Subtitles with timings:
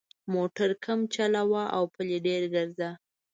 [0.33, 2.89] موټر کم چلوه او پلي ډېر ګرځه.